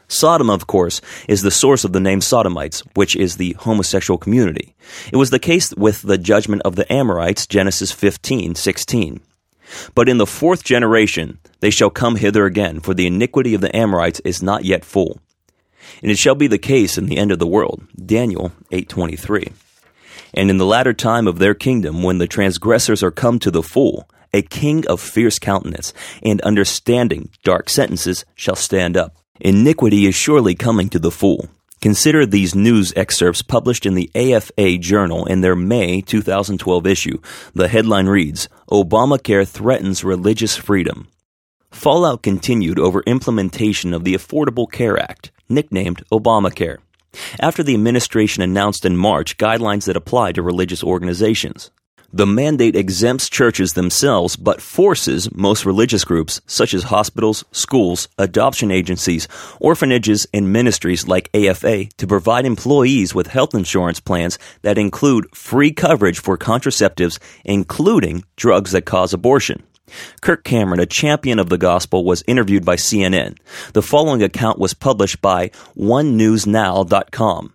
Sodom, 0.07 0.49
of 0.49 0.65
course, 0.65 1.01
is 1.27 1.43
the 1.43 1.51
source 1.51 1.83
of 1.83 1.93
the 1.93 1.99
name 1.99 2.19
Sodomites, 2.19 2.81
which 2.95 3.15
is 3.15 3.37
the 3.37 3.53
homosexual 3.59 4.17
community. 4.17 4.75
It 5.13 5.17
was 5.17 5.29
the 5.29 5.37
case 5.37 5.71
with 5.75 6.01
the 6.01 6.17
judgment 6.17 6.63
of 6.63 6.75
the 6.75 6.91
Amorites, 6.91 7.45
Genesis 7.45 7.91
15, 7.91 8.55
16. 8.55 9.21
But 9.93 10.09
in 10.09 10.17
the 10.17 10.25
fourth 10.25 10.63
generation 10.63 11.37
they 11.59 11.69
shall 11.69 11.91
come 11.91 12.15
hither 12.15 12.45
again, 12.45 12.79
for 12.79 12.95
the 12.95 13.05
iniquity 13.05 13.53
of 13.53 13.61
the 13.61 13.75
Amorites 13.75 14.19
is 14.21 14.41
not 14.41 14.65
yet 14.65 14.83
full. 14.83 15.19
And 16.01 16.11
it 16.11 16.17
shall 16.17 16.35
be 16.35 16.47
the 16.47 16.57
case 16.57 16.97
in 16.97 17.07
the 17.07 17.17
end 17.17 17.31
of 17.31 17.39
the 17.39 17.47
world. 17.47 17.83
Daniel 17.95 18.51
8:23. 18.71 19.51
And 20.33 20.49
in 20.49 20.57
the 20.57 20.65
latter 20.65 20.93
time 20.93 21.27
of 21.27 21.39
their 21.39 21.53
kingdom, 21.53 22.03
when 22.03 22.19
the 22.19 22.27
transgressors 22.27 23.01
are 23.01 23.11
come 23.11 23.39
to 23.39 23.51
the 23.51 23.63
full, 23.63 24.07
a 24.33 24.41
king 24.41 24.85
of 24.87 25.01
fierce 25.01 25.39
countenance 25.39 25.93
and 26.21 26.39
understanding 26.41 27.29
dark 27.43 27.69
sentences 27.69 28.25
shall 28.35 28.55
stand 28.55 28.95
up. 28.95 29.15
Iniquity 29.39 30.05
is 30.05 30.15
surely 30.15 30.53
coming 30.53 30.89
to 30.89 30.99
the 30.99 31.11
full. 31.11 31.49
Consider 31.81 32.25
these 32.25 32.53
news 32.53 32.91
excerpts 32.97 33.41
published 33.41 33.85
in 33.85 33.93
the 33.93 34.11
AFA 34.13 34.77
Journal 34.77 35.25
in 35.25 35.39
their 35.39 35.55
May 35.55 36.01
2012 36.01 36.85
issue. 36.85 37.19
The 37.55 37.69
headline 37.69 38.07
reads 38.07 38.49
Obamacare 38.69 39.47
threatens 39.47 40.03
religious 40.03 40.57
freedom. 40.57 41.07
Fallout 41.71 42.23
continued 42.23 42.79
over 42.79 43.03
implementation 43.05 43.93
of 43.93 44.03
the 44.03 44.15
Affordable 44.15 44.69
Care 44.69 44.99
Act 44.99 45.31
nicknamed 45.47 46.03
Obamacare, 46.11 46.77
after 47.39 47.63
the 47.63 47.73
administration 47.73 48.43
announced 48.43 48.85
in 48.85 48.97
March 48.97 49.37
guidelines 49.37 49.85
that 49.85 49.97
apply 49.97 50.31
to 50.31 50.41
religious 50.41 50.83
organizations. 50.83 51.71
The 52.11 52.25
mandate 52.25 52.75
exempts 52.75 53.29
churches 53.29 53.73
themselves 53.73 54.35
but 54.35 54.63
forces 54.63 55.31
most 55.31 55.63
religious 55.63 56.03
groups, 56.03 56.41
such 56.47 56.73
as 56.73 56.85
hospitals, 56.85 57.45
schools, 57.51 58.07
adoption 58.17 58.71
agencies, 58.71 59.27
orphanages, 59.59 60.25
and 60.33 60.51
ministries 60.51 61.07
like 61.07 61.29
AFA, 61.35 61.85
to 61.97 62.07
provide 62.07 62.47
employees 62.47 63.13
with 63.13 63.27
health 63.27 63.53
insurance 63.53 63.99
plans 63.99 64.39
that 64.63 64.79
include 64.79 65.27
free 65.35 65.71
coverage 65.71 66.19
for 66.19 66.35
contraceptives, 66.35 67.19
including 67.45 68.23
drugs 68.35 68.71
that 68.71 68.85
cause 68.85 69.13
abortion. 69.13 69.61
Kirk 70.21 70.43
Cameron, 70.43 70.79
a 70.79 70.85
champion 70.85 71.39
of 71.39 71.49
the 71.49 71.57
gospel, 71.57 72.03
was 72.03 72.23
interviewed 72.27 72.65
by 72.65 72.75
CNN. 72.75 73.37
The 73.73 73.81
following 73.81 74.23
account 74.23 74.59
was 74.59 74.73
published 74.73 75.21
by 75.21 75.49
OneNewsNow.com. 75.77 77.53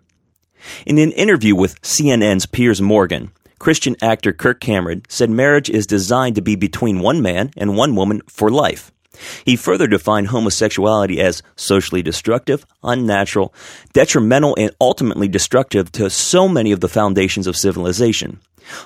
In 0.87 0.99
an 0.99 1.13
interview 1.13 1.55
with 1.55 1.81
CNN's 1.83 2.47
Piers 2.47 2.81
Morgan, 2.81 3.31
Christian 3.59 3.97
actor 4.03 4.33
Kirk 4.33 4.61
Cameron 4.61 5.03
said 5.09 5.31
marriage 5.31 5.71
is 5.71 5.87
designed 5.87 6.37
to 6.37 6.43
be 6.43 6.57
between 6.57 7.01
one 7.01 7.23
man 7.23 7.51
and 7.57 7.77
one 7.77 7.97
woman 7.97 8.21
for 8.29 8.51
life. 8.51 8.93
He 9.45 9.57
further 9.57 9.87
defined 9.87 10.29
homosexuality 10.29 11.21
as 11.21 11.43
socially 11.57 12.03
destructive, 12.03 12.67
unnatural, 12.83 13.55
detrimental, 13.93 14.57
and 14.59 14.75
ultimately 14.81 15.29
destructive 15.29 15.93
to 15.93 16.11
so 16.11 16.49
many 16.49 16.73
of 16.73 16.81
the 16.81 16.89
foundations 16.89 17.47
of 17.47 17.57
civilization. 17.57 18.41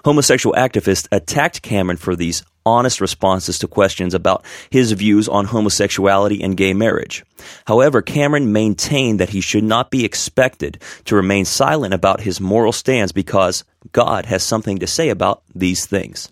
Homosexual 0.05 0.55
activists 0.57 1.09
attacked 1.13 1.63
Cameron 1.63 1.97
for 1.97 2.17
these 2.17 2.43
honest 2.69 3.01
responses 3.01 3.59
to 3.59 3.67
questions 3.67 4.15
about 4.15 4.45
his 4.71 4.93
views 4.93 5.29
on 5.29 5.47
homosexuality 5.47 6.43
and 6.43 6.57
gay 6.57 6.75
marriage. 6.75 7.25
However, 7.67 8.03
Cameron 8.03 8.53
maintained 8.53 9.21
that 9.21 9.31
he 9.31 9.41
should 9.41 9.65
not 9.65 9.91
be 9.91 10.05
expected 10.05 10.81
to 11.07 11.17
remain 11.17 11.45
silent 11.45 11.95
about 11.95 12.21
his 12.21 12.41
moral 12.41 12.73
stance 12.73 13.13
because 13.13 13.65
God 13.93 14.27
has 14.27 14.43
something 14.43 14.79
to 14.79 14.87
say 14.87 15.09
about 15.09 15.43
these 15.55 15.87
things. 15.87 16.29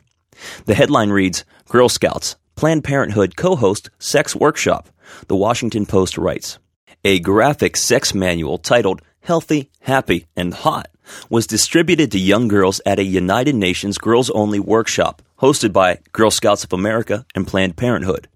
The 0.66 0.74
headline 0.74 1.10
reads 1.10 1.44
Girl 1.68 1.88
Scouts, 1.88 2.36
Planned 2.54 2.84
Parenthood 2.84 3.36
co 3.36 3.56
host 3.56 3.90
sex 3.98 4.36
workshop. 4.36 4.88
The 5.28 5.36
Washington 5.36 5.86
Post 5.86 6.18
writes 6.18 6.58
A 7.04 7.20
graphic 7.20 7.76
sex 7.76 8.14
manual 8.14 8.58
titled 8.58 9.02
Healthy, 9.20 9.70
Happy, 9.80 10.26
and 10.36 10.52
Hot 10.52 10.88
was 11.30 11.46
distributed 11.46 12.12
to 12.12 12.18
young 12.18 12.48
girls 12.48 12.80
at 12.84 12.98
a 12.98 13.04
United 13.04 13.54
Nations 13.54 13.98
Girls 13.98 14.30
Only 14.30 14.60
workshop 14.60 15.22
hosted 15.40 15.72
by 15.72 16.00
Girl 16.12 16.30
Scouts 16.30 16.64
of 16.64 16.72
America 16.72 17.26
and 17.34 17.46
Planned 17.46 17.76
Parenthood. 17.76 18.28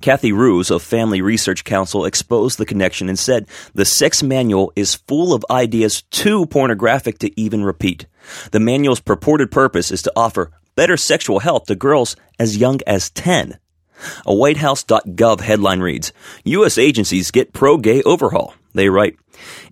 Cathy 0.00 0.32
Ruse 0.32 0.70
of 0.70 0.82
Family 0.82 1.20
Research 1.20 1.64
Council 1.64 2.04
exposed 2.04 2.58
the 2.58 2.66
connection 2.66 3.08
and 3.08 3.18
said 3.18 3.46
the 3.74 3.84
sex 3.84 4.22
manual 4.22 4.72
is 4.74 4.96
full 4.96 5.32
of 5.32 5.44
ideas 5.50 6.02
too 6.10 6.46
pornographic 6.46 7.18
to 7.18 7.40
even 7.40 7.64
repeat. 7.64 8.06
The 8.50 8.60
manual's 8.60 9.00
purported 9.00 9.50
purpose 9.50 9.90
is 9.90 10.02
to 10.02 10.12
offer 10.16 10.50
better 10.74 10.96
sexual 10.96 11.40
health 11.40 11.66
to 11.66 11.74
girls 11.74 12.16
as 12.38 12.56
young 12.56 12.80
as 12.86 13.10
10. 13.10 13.58
A 14.26 14.32
WhiteHouse.gov 14.32 15.40
headline 15.40 15.80
reads 15.80 16.12
U.S. 16.44 16.78
agencies 16.78 17.30
get 17.32 17.52
pro 17.52 17.78
gay 17.78 18.02
overhaul. 18.02 18.54
They 18.74 18.88
write 18.88 19.16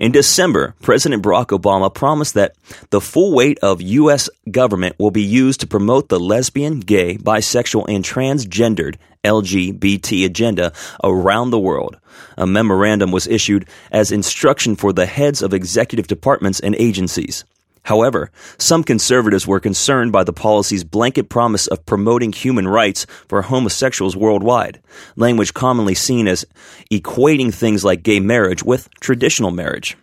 In 0.01 0.11
December, 0.11 0.75
President 0.83 1.23
Barack 1.23 1.57
Obama 1.57 1.95
promised 1.95 2.35
that 2.35 2.57
the 2.91 3.01
full 3.01 3.33
weight 3.33 3.59
of 3.61 3.81
U.S. 3.81 4.29
government 4.57 4.97
will 4.99 5.11
be 5.11 5.23
used 5.23 5.61
to 5.61 5.67
promote 5.67 6.09
the 6.09 6.19
lesbian, 6.19 6.81
gay, 6.81 7.19
bisexual, 7.19 7.85
and 7.95 8.03
transgendered 8.03 8.97
LGBT 9.23 10.25
agenda 10.25 10.73
around 11.05 11.51
the 11.51 11.59
world. 11.59 11.99
A 12.39 12.47
memorandum 12.47 13.13
was 13.13 13.27
issued 13.27 13.69
as 13.93 14.11
instruction 14.11 14.75
for 14.75 14.95
the 14.95 15.05
heads 15.05 15.43
of 15.43 15.53
executive 15.53 16.07
departments 16.07 16.59
and 16.59 16.75
agencies. 16.77 17.45
However, 17.83 18.31
some 18.57 18.83
conservatives 18.83 19.47
were 19.47 19.61
concerned 19.61 20.11
by 20.11 20.25
the 20.25 20.33
policy's 20.33 20.85
blanket 20.85 21.29
promise 21.29 21.67
of 21.67 21.85
promoting 21.85 22.33
human 22.33 22.67
rights 22.67 23.07
for 23.29 23.43
homosexuals 23.43 24.17
worldwide, 24.17 24.81
language 25.17 25.53
commonly 25.53 25.95
seen 25.95 26.27
as 26.27 26.47
equating 26.91 27.53
things 27.53 27.85
like 27.85 28.03
gay 28.03 28.21
marriage 28.21 28.65
with 28.65 28.89
traditional 29.01 29.51
marriage. 29.51 29.99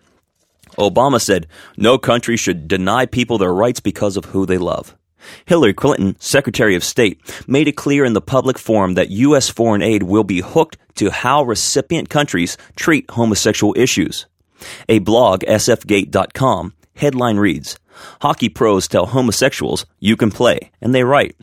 Obama 0.77 1.21
said, 1.21 1.47
No 1.77 1.97
country 1.97 2.37
should 2.37 2.67
deny 2.67 3.05
people 3.05 3.37
their 3.37 3.53
rights 3.53 3.79
because 3.79 4.17
of 4.17 4.25
who 4.25 4.45
they 4.45 4.57
love. 4.57 4.95
Hillary 5.45 5.73
Clinton, 5.73 6.15
Secretary 6.19 6.75
of 6.75 6.83
State, 6.83 7.21
made 7.47 7.67
it 7.67 7.77
clear 7.77 8.03
in 8.03 8.13
the 8.13 8.21
public 8.21 8.59
forum 8.59 8.95
that 8.95 9.09
U.S. 9.09 9.49
foreign 9.49 9.81
aid 9.81 10.03
will 10.03 10.23
be 10.23 10.41
hooked 10.41 10.77
to 10.95 11.11
how 11.11 11.43
recipient 11.43 12.09
countries 12.09 12.57
treat 12.75 13.09
homosexual 13.11 13.73
issues. 13.77 14.25
A 14.89 14.99
blog, 14.99 15.41
sfgate.com, 15.41 16.73
Headline 16.95 17.37
reads 17.37 17.79
Hockey 18.21 18.49
pros 18.49 18.87
tell 18.87 19.07
homosexuals 19.07 19.85
you 19.99 20.15
can 20.15 20.31
play, 20.31 20.71
and 20.81 20.93
they 20.93 21.03
write. 21.03 21.35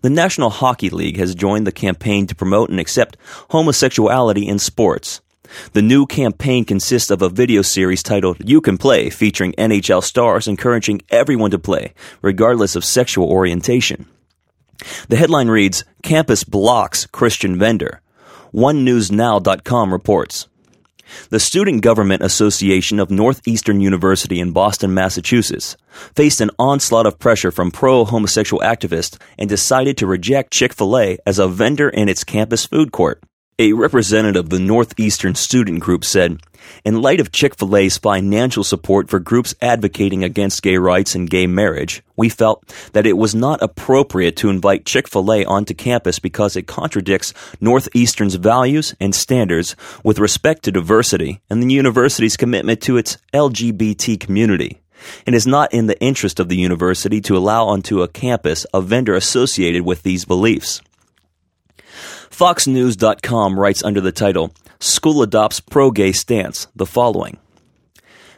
The 0.00 0.10
National 0.10 0.50
Hockey 0.50 0.88
League 0.90 1.18
has 1.18 1.34
joined 1.34 1.66
the 1.66 1.72
campaign 1.72 2.26
to 2.28 2.34
promote 2.34 2.70
and 2.70 2.80
accept 2.80 3.16
homosexuality 3.50 4.46
in 4.46 4.58
sports. 4.58 5.20
The 5.72 5.82
new 5.82 6.06
campaign 6.06 6.64
consists 6.64 7.10
of 7.10 7.22
a 7.22 7.28
video 7.28 7.62
series 7.62 8.02
titled 8.02 8.38
You 8.48 8.60
Can 8.60 8.78
Play, 8.78 9.10
featuring 9.10 9.52
NHL 9.52 10.02
stars 10.02 10.48
encouraging 10.48 11.02
everyone 11.10 11.50
to 11.50 11.58
play, 11.58 11.94
regardless 12.22 12.76
of 12.76 12.84
sexual 12.84 13.28
orientation. 13.28 14.06
The 15.08 15.16
headline 15.16 15.48
reads 15.48 15.84
Campus 16.02 16.44
blocks 16.44 17.06
Christian 17.06 17.58
vendor. 17.58 18.00
OneNewsNow.com 18.52 19.92
reports. 19.92 20.48
The 21.30 21.40
Student 21.40 21.82
Government 21.82 22.22
Association 22.22 22.98
of 22.98 23.10
Northeastern 23.10 23.80
University 23.80 24.40
in 24.40 24.52
Boston, 24.52 24.92
Massachusetts, 24.92 25.76
faced 26.14 26.40
an 26.40 26.50
onslaught 26.58 27.06
of 27.06 27.18
pressure 27.18 27.50
from 27.50 27.70
pro 27.70 28.04
homosexual 28.04 28.62
activists 28.62 29.18
and 29.38 29.48
decided 29.48 29.96
to 29.98 30.06
reject 30.06 30.52
Chick 30.52 30.72
fil 30.72 30.98
A 30.98 31.18
as 31.24 31.38
a 31.38 31.48
vendor 31.48 31.88
in 31.88 32.08
its 32.08 32.24
campus 32.24 32.66
food 32.66 32.92
court. 32.92 33.22
A 33.58 33.72
representative 33.72 34.44
of 34.44 34.50
the 34.50 34.58
Northeastern 34.58 35.34
Student 35.34 35.80
Group 35.80 36.04
said, 36.04 36.40
In 36.84 37.00
light 37.00 37.20
of 37.20 37.32
Chick 37.32 37.54
fil 37.54 37.74
A's 37.74 37.96
financial 37.96 38.62
support 38.62 39.08
for 39.08 39.18
groups 39.18 39.54
advocating 39.62 40.22
against 40.22 40.62
gay 40.62 40.76
rights 40.76 41.14
and 41.14 41.30
gay 41.30 41.46
marriage, 41.46 42.02
we 42.16 42.28
felt 42.28 42.68
that 42.92 43.06
it 43.06 43.16
was 43.16 43.34
not 43.34 43.62
appropriate 43.62 44.36
to 44.36 44.50
invite 44.50 44.84
Chick 44.84 45.08
fil 45.08 45.32
A 45.32 45.46
onto 45.46 45.72
campus 45.72 46.18
because 46.18 46.54
it 46.54 46.66
contradicts 46.66 47.32
Northeastern's 47.58 48.34
values 48.34 48.94
and 49.00 49.14
standards 49.14 49.74
with 50.04 50.18
respect 50.18 50.64
to 50.64 50.70
diversity 50.70 51.40
and 51.48 51.62
the 51.62 51.74
university's 51.74 52.36
commitment 52.36 52.82
to 52.82 52.98
its 52.98 53.16
LGBT 53.32 54.20
community. 54.20 54.82
It 55.24 55.32
is 55.32 55.46
not 55.46 55.72
in 55.72 55.86
the 55.86 55.98
interest 55.98 56.40
of 56.40 56.50
the 56.50 56.58
university 56.58 57.22
to 57.22 57.38
allow 57.38 57.68
onto 57.68 58.02
a 58.02 58.08
campus 58.08 58.66
a 58.74 58.82
vendor 58.82 59.14
associated 59.14 59.86
with 59.86 60.02
these 60.02 60.26
beliefs. 60.26 60.82
FoxNews.com 62.36 63.58
writes 63.58 63.82
under 63.82 64.02
the 64.02 64.12
title, 64.12 64.52
School 64.78 65.22
Adopts 65.22 65.58
Pro 65.58 65.90
Gay 65.90 66.12
Stance, 66.12 66.66
the 66.76 66.84
following. 66.84 67.38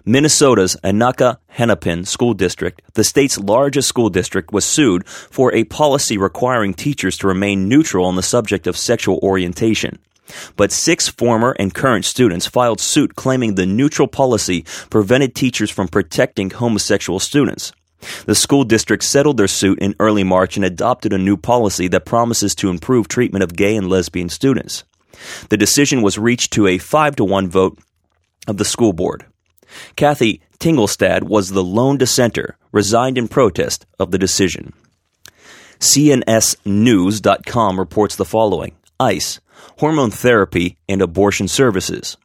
Minnesota's 0.04 0.76
Anoka 0.84 1.38
Hennepin 1.48 2.04
School 2.04 2.32
District, 2.32 2.80
the 2.94 3.02
state's 3.02 3.40
largest 3.40 3.88
school 3.88 4.08
district, 4.08 4.52
was 4.52 4.64
sued 4.64 5.04
for 5.08 5.52
a 5.52 5.64
policy 5.64 6.16
requiring 6.16 6.74
teachers 6.74 7.18
to 7.18 7.26
remain 7.26 7.68
neutral 7.68 8.04
on 8.04 8.14
the 8.14 8.22
subject 8.22 8.68
of 8.68 8.76
sexual 8.76 9.18
orientation. 9.20 9.98
But 10.54 10.70
six 10.70 11.08
former 11.08 11.56
and 11.58 11.74
current 11.74 12.04
students 12.04 12.46
filed 12.46 12.78
suit 12.78 13.16
claiming 13.16 13.56
the 13.56 13.66
neutral 13.66 14.06
policy 14.06 14.64
prevented 14.90 15.34
teachers 15.34 15.72
from 15.72 15.88
protecting 15.88 16.50
homosexual 16.50 17.18
students. 17.18 17.72
The 18.26 18.34
school 18.34 18.64
district 18.64 19.04
settled 19.04 19.36
their 19.36 19.48
suit 19.48 19.78
in 19.80 19.94
early 19.98 20.24
March 20.24 20.56
and 20.56 20.64
adopted 20.64 21.12
a 21.12 21.18
new 21.18 21.36
policy 21.36 21.88
that 21.88 22.04
promises 22.04 22.54
to 22.56 22.70
improve 22.70 23.08
treatment 23.08 23.42
of 23.42 23.56
gay 23.56 23.76
and 23.76 23.88
lesbian 23.88 24.28
students. 24.28 24.84
The 25.48 25.56
decision 25.56 26.02
was 26.02 26.18
reached 26.18 26.52
to 26.52 26.66
a 26.66 26.78
5 26.78 27.16
to 27.16 27.24
1 27.24 27.48
vote 27.48 27.78
of 28.46 28.56
the 28.56 28.64
school 28.64 28.92
board. 28.92 29.26
Kathy 29.96 30.40
Tingelstad 30.58 31.24
was 31.24 31.50
the 31.50 31.64
lone 31.64 31.98
dissenter, 31.98 32.56
resigned 32.72 33.18
in 33.18 33.28
protest 33.28 33.86
of 33.98 34.10
the 34.10 34.18
decision. 34.18 34.72
CNSNews.com 35.80 37.78
reports 37.78 38.16
the 38.16 38.24
following 38.24 38.74
ICE, 38.98 39.38
hormone 39.78 40.10
therapy 40.10 40.76
and 40.88 41.00
abortion 41.00 41.46
services. 41.46 42.16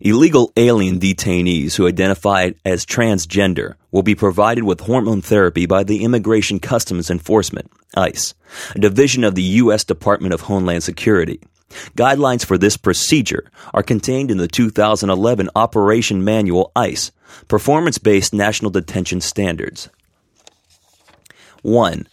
Illegal 0.00 0.52
alien 0.56 1.00
detainees 1.00 1.74
who 1.74 1.88
identify 1.88 2.52
as 2.64 2.86
transgender 2.86 3.74
will 3.90 4.04
be 4.04 4.14
provided 4.14 4.62
with 4.62 4.80
hormone 4.80 5.20
therapy 5.20 5.66
by 5.66 5.82
the 5.82 6.04
Immigration 6.04 6.60
Customs 6.60 7.10
Enforcement, 7.10 7.68
ICE, 7.96 8.34
a 8.76 8.78
division 8.78 9.24
of 9.24 9.34
the 9.34 9.42
U.S. 9.42 9.82
Department 9.82 10.32
of 10.32 10.42
Homeland 10.42 10.84
Security. 10.84 11.40
Guidelines 11.96 12.44
for 12.44 12.56
this 12.56 12.76
procedure 12.76 13.50
are 13.74 13.82
contained 13.82 14.30
in 14.30 14.38
the 14.38 14.46
2011 14.46 15.50
Operation 15.56 16.24
Manual 16.24 16.70
ICE, 16.76 17.10
Performance 17.48 17.98
Based 17.98 18.32
National 18.32 18.70
Detention 18.70 19.20
Standards. 19.20 19.90
1. 21.62 22.06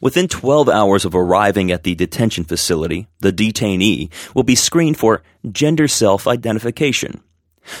Within 0.00 0.28
12 0.28 0.68
hours 0.68 1.04
of 1.04 1.14
arriving 1.14 1.70
at 1.70 1.82
the 1.82 1.94
detention 1.94 2.44
facility, 2.44 3.06
the 3.20 3.32
detainee 3.32 4.10
will 4.34 4.42
be 4.42 4.54
screened 4.54 4.98
for 4.98 5.22
gender 5.52 5.88
self 5.88 6.26
identification. 6.26 7.22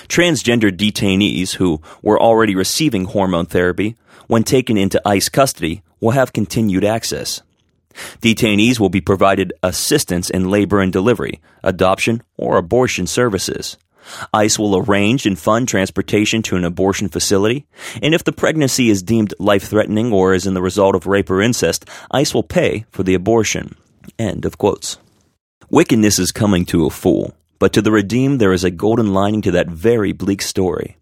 Transgender 0.06 0.70
detainees 0.70 1.54
who 1.54 1.80
were 2.02 2.20
already 2.20 2.54
receiving 2.54 3.06
hormone 3.06 3.46
therapy, 3.46 3.96
when 4.26 4.44
taken 4.44 4.76
into 4.76 5.00
ICE 5.06 5.28
custody, 5.30 5.82
will 5.98 6.10
have 6.10 6.32
continued 6.32 6.84
access. 6.84 7.42
Detainees 8.20 8.78
will 8.78 8.90
be 8.90 9.00
provided 9.00 9.52
assistance 9.62 10.30
in 10.30 10.50
labor 10.50 10.80
and 10.80 10.92
delivery, 10.92 11.40
adoption, 11.62 12.22
or 12.36 12.56
abortion 12.56 13.06
services. 13.06 13.76
ICE 14.32 14.58
will 14.58 14.76
arrange 14.76 15.26
and 15.26 15.38
fund 15.38 15.68
transportation 15.68 16.42
to 16.42 16.56
an 16.56 16.64
abortion 16.64 17.08
facility, 17.08 17.66
and 18.02 18.14
if 18.14 18.24
the 18.24 18.32
pregnancy 18.32 18.90
is 18.90 19.02
deemed 19.02 19.34
life 19.38 19.64
threatening 19.64 20.12
or 20.12 20.34
is 20.34 20.46
in 20.46 20.54
the 20.54 20.62
result 20.62 20.94
of 20.94 21.06
rape 21.06 21.30
or 21.30 21.40
incest, 21.40 21.84
ICE 22.10 22.32
will 22.34 22.42
pay 22.42 22.84
for 22.90 23.02
the 23.02 23.14
abortion. 23.14 23.76
End 24.18 24.44
of 24.44 24.58
quotes. 24.58 24.98
Wickedness 25.70 26.18
is 26.18 26.32
coming 26.32 26.64
to 26.66 26.86
a 26.86 26.90
fool, 26.90 27.34
but 27.58 27.72
to 27.72 27.82
the 27.82 27.92
redeemed 27.92 28.40
there 28.40 28.52
is 28.52 28.64
a 28.64 28.70
golden 28.70 29.12
lining 29.12 29.42
to 29.42 29.52
that 29.52 29.68
very 29.68 30.12
bleak 30.12 30.42
story. 30.42 30.96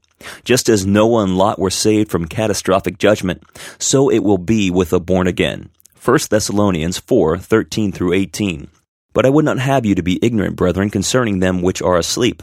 Just 0.44 0.68
as 0.68 0.84
Noah 0.84 1.22
and 1.22 1.38
Lot 1.38 1.58
were 1.58 1.70
saved 1.70 2.10
from 2.10 2.26
catastrophic 2.26 2.98
judgment, 2.98 3.42
so 3.78 4.10
it 4.10 4.18
will 4.20 4.38
be 4.38 4.70
with 4.70 4.90
the 4.90 5.00
born 5.00 5.26
again. 5.26 5.70
1 6.04 6.18
Thessalonians 6.30 6.98
4 6.98 7.38
13 7.38 7.92
through 7.92 8.12
18. 8.12 8.68
But 9.12 9.26
I 9.26 9.30
would 9.30 9.44
not 9.44 9.58
have 9.58 9.86
you 9.86 9.94
to 9.94 10.02
be 10.02 10.18
ignorant, 10.22 10.56
brethren, 10.56 10.90
concerning 10.90 11.40
them 11.40 11.62
which 11.62 11.82
are 11.82 11.96
asleep 11.96 12.42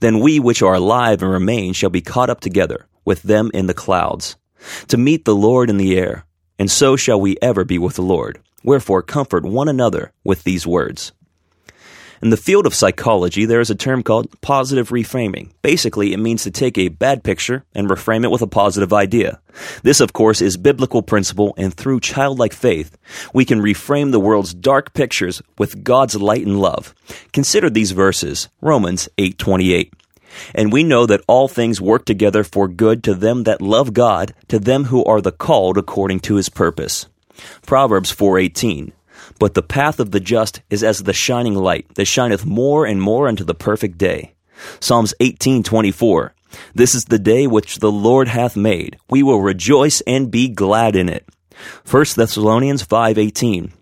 Then 0.00 0.20
we 0.20 0.38
which 0.38 0.62
are 0.62 0.74
alive 0.74 1.22
and 1.22 1.30
remain 1.30 1.72
shall 1.72 1.90
be 1.90 2.00
caught 2.00 2.30
up 2.30 2.40
together 2.40 2.86
with 3.04 3.22
them 3.22 3.50
in 3.54 3.66
the 3.66 3.74
clouds, 3.74 4.36
to 4.88 4.96
meet 4.96 5.24
the 5.24 5.34
Lord 5.34 5.70
in 5.70 5.76
the 5.76 5.98
air, 5.98 6.24
and 6.58 6.70
so 6.70 6.96
shall 6.96 7.20
we 7.20 7.36
ever 7.42 7.64
be 7.64 7.78
with 7.78 7.96
the 7.96 8.02
Lord. 8.02 8.40
Wherefore 8.62 9.02
comfort 9.02 9.44
one 9.44 9.68
another 9.68 10.12
with 10.24 10.44
these 10.44 10.66
words. 10.66 11.12
In 12.22 12.30
the 12.30 12.36
field 12.36 12.66
of 12.66 12.74
psychology, 12.74 13.44
there 13.44 13.60
is 13.60 13.70
a 13.70 13.74
term 13.74 14.02
called 14.02 14.40
positive 14.40 14.90
reframing. 14.90 15.50
Basically, 15.62 16.12
it 16.12 16.18
means 16.18 16.44
to 16.44 16.50
take 16.50 16.78
a 16.78 16.88
bad 16.88 17.24
picture 17.24 17.64
and 17.74 17.88
reframe 17.88 18.24
it 18.24 18.30
with 18.30 18.42
a 18.42 18.46
positive 18.46 18.92
idea. 18.92 19.40
This, 19.82 20.00
of 20.00 20.12
course, 20.12 20.40
is 20.40 20.56
biblical 20.56 21.02
principle, 21.02 21.54
and 21.56 21.74
through 21.74 22.00
childlike 22.00 22.52
faith, 22.52 22.96
we 23.32 23.44
can 23.44 23.60
reframe 23.60 24.12
the 24.12 24.20
world's 24.20 24.54
dark 24.54 24.94
pictures 24.94 25.42
with 25.58 25.84
God's 25.84 26.16
light 26.16 26.46
and 26.46 26.60
love. 26.60 26.94
Consider 27.32 27.68
these 27.68 27.92
verses, 27.92 28.48
Romans 28.60 29.08
8:28. 29.18 29.92
And 30.54 30.72
we 30.72 30.82
know 30.82 31.06
that 31.06 31.22
all 31.28 31.48
things 31.48 31.80
work 31.80 32.04
together 32.04 32.42
for 32.42 32.66
good 32.66 33.04
to 33.04 33.14
them 33.14 33.44
that 33.44 33.62
love 33.62 33.92
God, 33.92 34.34
to 34.48 34.58
them 34.58 34.84
who 34.84 35.04
are 35.04 35.20
the 35.20 35.32
called 35.32 35.78
according 35.78 36.20
to 36.20 36.36
his 36.36 36.48
purpose. 36.48 37.06
Proverbs 37.66 38.10
4:18 38.10 38.92
but 39.38 39.54
the 39.54 39.62
path 39.62 40.00
of 40.00 40.10
the 40.10 40.20
just 40.20 40.62
is 40.70 40.82
as 40.82 41.02
the 41.02 41.12
shining 41.12 41.54
light 41.54 41.86
that 41.94 42.06
shineth 42.06 42.44
more 42.44 42.86
and 42.86 43.00
more 43.00 43.28
unto 43.28 43.44
the 43.44 43.54
perfect 43.54 43.98
day. 43.98 44.34
Psalms 44.80 45.14
18:24. 45.20 46.34
This 46.74 46.94
is 46.94 47.06
the 47.06 47.18
day 47.18 47.46
which 47.46 47.78
the 47.78 47.90
Lord 47.90 48.28
hath 48.28 48.56
made. 48.56 48.96
We 49.10 49.22
will 49.22 49.40
rejoice 49.40 50.00
and 50.02 50.30
be 50.30 50.48
glad 50.48 50.94
in 50.94 51.08
it. 51.08 51.28
1 51.84 52.16
Thessalonians 52.16 52.82
5:18. 52.82 53.72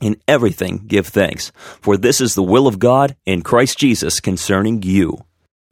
In 0.00 0.16
everything 0.26 0.82
give 0.86 1.06
thanks, 1.06 1.52
for 1.80 1.96
this 1.96 2.20
is 2.20 2.34
the 2.34 2.42
will 2.42 2.66
of 2.66 2.80
God 2.80 3.14
in 3.24 3.42
Christ 3.42 3.78
Jesus 3.78 4.18
concerning 4.18 4.82
you. 4.82 5.24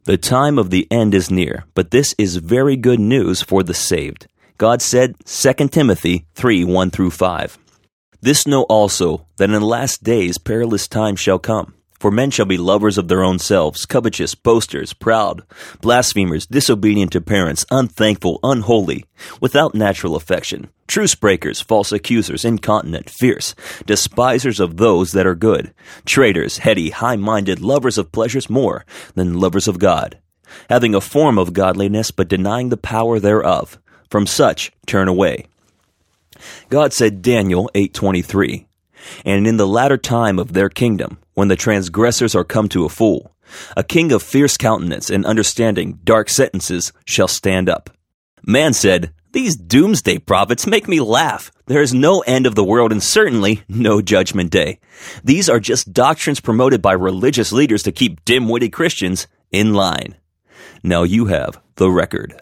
The 0.05 0.17
time 0.17 0.57
of 0.57 0.69
the 0.69 0.87
end 0.89 1.13
is 1.13 1.29
near, 1.29 1.65
but 1.75 1.91
this 1.91 2.15
is 2.17 2.37
very 2.37 2.75
good 2.75 2.99
news 2.99 3.41
for 3.41 3.61
the 3.61 3.73
saved. 3.73 4.27
God 4.57 4.81
said, 4.81 5.15
2 5.25 5.67
Timothy 5.67 6.25
3 6.35 6.63
1 6.63 6.91
through 6.91 7.11
5. 7.11 7.57
This 8.23 8.45
know 8.45 8.63
also, 8.63 9.25
that 9.37 9.49
in 9.49 9.59
the 9.59 9.65
last 9.65 10.03
days 10.03 10.37
perilous 10.37 10.87
times 10.87 11.19
shall 11.19 11.39
come. 11.39 11.73
For 11.99 12.11
men 12.11 12.29
shall 12.29 12.45
be 12.45 12.57
lovers 12.57 12.99
of 12.99 13.07
their 13.07 13.23
own 13.23 13.39
selves, 13.39 13.85
covetous, 13.85 14.35
boasters, 14.35 14.93
proud, 14.93 15.41
blasphemers, 15.81 16.45
disobedient 16.45 17.11
to 17.13 17.21
parents, 17.21 17.65
unthankful, 17.71 18.39
unholy, 18.43 19.05
without 19.39 19.73
natural 19.73 20.15
affection, 20.15 20.69
truce 20.87 21.15
breakers, 21.15 21.61
false 21.61 21.91
accusers, 21.91 22.45
incontinent, 22.45 23.09
fierce, 23.09 23.55
despisers 23.87 24.59
of 24.59 24.77
those 24.77 25.13
that 25.13 25.27
are 25.27 25.35
good, 25.35 25.73
traitors, 26.05 26.59
heady, 26.59 26.91
high 26.91 27.15
minded, 27.15 27.59
lovers 27.59 27.97
of 27.97 28.11
pleasures 28.11 28.49
more 28.49 28.85
than 29.15 29.39
lovers 29.39 29.67
of 29.67 29.79
God, 29.79 30.19
having 30.69 30.93
a 30.93 31.01
form 31.01 31.39
of 31.39 31.53
godliness, 31.53 32.11
but 32.11 32.27
denying 32.27 32.69
the 32.69 32.77
power 32.77 33.19
thereof. 33.19 33.79
From 34.09 34.27
such 34.27 34.73
turn 34.85 35.07
away. 35.07 35.45
God 36.69 36.93
said 36.93 37.21
Daniel 37.21 37.69
8:23, 37.75 38.67
"And 39.25 39.47
in 39.47 39.57
the 39.57 39.67
latter 39.67 39.97
time 39.97 40.39
of 40.39 40.53
their 40.53 40.69
kingdom, 40.69 41.17
when 41.33 41.47
the 41.47 41.55
transgressors 41.55 42.35
are 42.35 42.43
come 42.43 42.69
to 42.69 42.85
a 42.85 42.89
full, 42.89 43.31
a 43.75 43.83
king 43.83 44.11
of 44.11 44.23
fierce 44.23 44.57
countenance 44.57 45.09
and 45.09 45.25
understanding 45.25 45.99
dark 46.03 46.29
sentences 46.29 46.93
shall 47.05 47.27
stand 47.27 47.69
up." 47.69 47.89
Man 48.45 48.73
said, 48.73 49.11
"These 49.33 49.55
doomsday 49.55 50.17
prophets 50.19 50.67
make 50.67 50.87
me 50.87 50.99
laugh. 50.99 51.51
There 51.67 51.81
is 51.81 51.93
no 51.93 52.21
end 52.21 52.45
of 52.45 52.55
the 52.55 52.63
world 52.63 52.91
and 52.91 53.01
certainly 53.01 53.61
no 53.69 54.01
judgment 54.01 54.51
day. 54.51 54.79
These 55.23 55.47
are 55.47 55.59
just 55.59 55.93
doctrines 55.93 56.39
promoted 56.39 56.81
by 56.81 56.93
religious 56.93 57.51
leaders 57.51 57.83
to 57.83 57.91
keep 57.91 58.25
dim-witted 58.25 58.73
Christians 58.73 59.27
in 59.51 59.73
line." 59.73 60.15
Now 60.83 61.03
you 61.03 61.27
have 61.27 61.59
the 61.75 61.89
record. 61.89 62.40